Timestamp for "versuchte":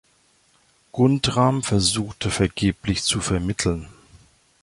1.61-2.31